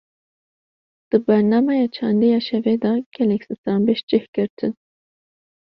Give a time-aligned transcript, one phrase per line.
[1.09, 4.73] Di bernameya çandî ya şevê de gelek stranbêj cih girtin